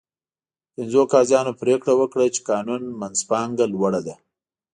پنځو 0.75 1.01
قاضیانو 1.13 1.51
پرېکړه 1.61 1.93
وکړه 1.97 2.25
چې 2.35 2.41
قانون 2.49 2.81
منځپانګه 3.01 3.65
لوړه 3.73 4.01
ده. 4.07 4.15